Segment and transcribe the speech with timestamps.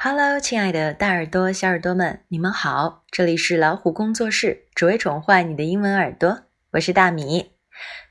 [0.00, 3.02] Hello，亲爱的大耳朵、小耳朵们，你们好！
[3.10, 6.44] 这里是老虎工作室，只为宠坏你的英文耳朵。
[6.70, 7.50] 我是大米。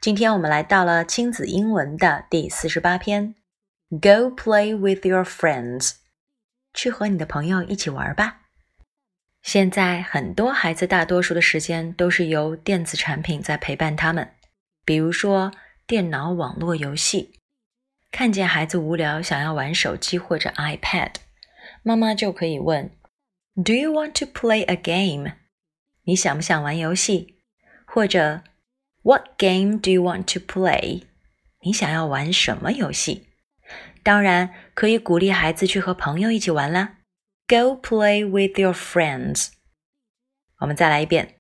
[0.02, 3.36] 今天我们来到了亲子英文的第四十八篇。
[3.90, 5.94] Go play with your friends，
[6.74, 8.42] 去和你的朋友一起玩吧。
[9.42, 14.34] 现在很多孩子大多数的时间都是由电子产品在陪伴他们，
[14.84, 15.54] 比如说
[15.88, 17.40] 电脑网络游戏。
[18.12, 21.12] 看见孩子无聊，想要玩手机或者 iPad。
[21.88, 22.92] 妈妈就可以问
[23.56, 25.36] ：“Do you want to play a game？”
[26.04, 27.38] 你想不想玩游戏？
[27.86, 28.44] 或者
[29.04, 31.04] “What game do you want to play？”
[31.64, 33.28] 你想要玩什么游戏？
[34.04, 36.98] 当然可以鼓励孩子去和朋友一起玩啦。
[37.48, 39.52] Go play with your friends。
[40.60, 41.36] 我们再来一遍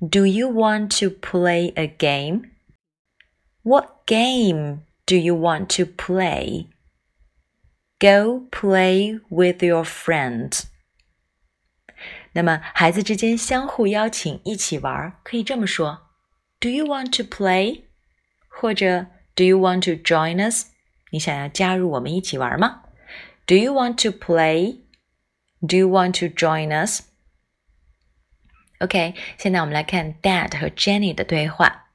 [0.00, 6.66] ：“Do you want to play a game？”What game do you want to play？”
[8.03, 10.63] play？Go play with your friends。
[12.33, 16.07] 那么，孩子之间相互邀请一起玩，可以这么说：
[16.59, 17.83] Do you want to play？
[18.47, 20.67] 或者 Do you want to join us？
[21.11, 22.83] 你想要加入我们一起玩吗？
[23.45, 31.87] Do you want to play？Do you want to join us？OK，现在我们来看 Dad 和 Jenny 的对话。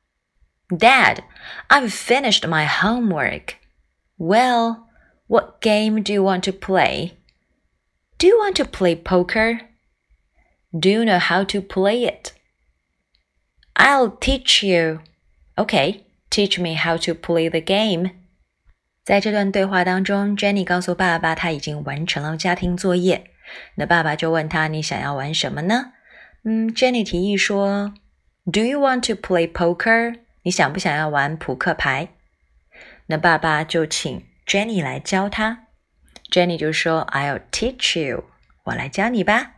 [0.68, 3.54] Dad，I've finished my homework.
[4.18, 4.84] Well.
[5.28, 7.12] What game do you want to play?
[8.18, 9.60] Do you want to play poker?
[10.72, 12.32] Do you know how to play it?
[13.74, 15.00] I'll teach you.
[15.56, 18.10] Okay, teach me how to play the game.
[19.04, 23.30] 在这段对话当中，Jenny 告诉爸爸他已经完成了家庭作业。
[23.76, 25.92] 那爸爸就问他：“你想要玩什么呢？”
[26.44, 27.94] 嗯，Jenny 提议说：“
[28.50, 32.08] Do you want to play poker？” 你想不想要玩扑克牌？
[33.06, 35.67] 那爸爸就请 Jenny 来教他
[36.31, 38.23] ，Jenny 就说：“I'll teach you，
[38.63, 39.57] 我来教你吧。”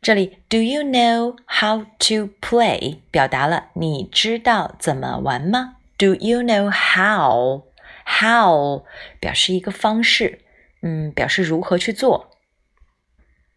[0.00, 3.00] 这里，Do you know how to play？
[3.10, 8.86] 表达了你知道怎么玩吗？Do you know how？How
[9.20, 10.40] 表示一个方式，
[10.80, 12.30] 嗯，表示如何去做。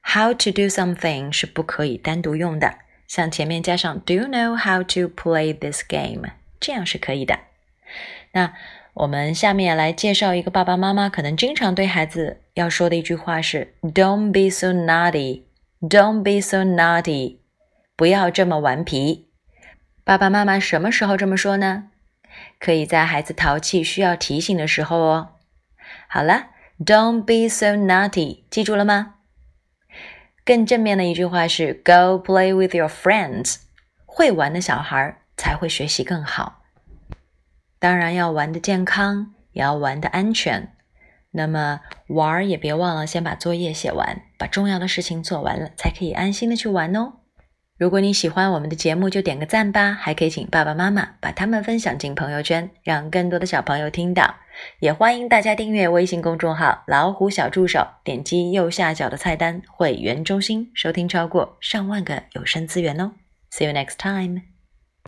[0.01, 6.31] How to do something 是不可以单独用的，像前面加上 Do you know how to play this game？
[6.59, 7.39] 这样是可以的。
[8.33, 8.53] 那
[8.95, 15.43] 我们下面来介绍一个爸爸妈妈可能经常对孩子要说的一句话是：“Don't be so naughty,
[15.81, 17.39] don't be so naughty，
[17.97, 19.27] 不要这么顽皮。”
[20.05, 21.89] 爸爸妈妈什么时候这么说呢？
[22.57, 25.31] 可以在孩子淘气需要提醒的时候哦。
[26.07, 29.15] 好了，Don't be so naughty，记住了吗？
[30.45, 33.57] 更正面的一句话是：“Go play with your friends，
[34.05, 36.61] 会玩的小孩才会学习更好。”
[37.85, 40.73] 当然要玩的健康，也要玩的安全。
[41.29, 47.13] 那么玩儿也别忘了先把作业写完，把重要的事情做完了，才可以安心的去玩哦。
[47.77, 54.33] 如果你喜欢我们的节目，就点个赞吧，还可以请爸爸妈妈把他们分享进朋友圈，让更多的小朋友听到。
[54.79, 63.11] 也欢迎大家订阅微信公众号“老虎小助手”，点击右下角的菜单“会员中心”，收听超过上万个有声资源哦。
[63.51, 64.54] See you next time.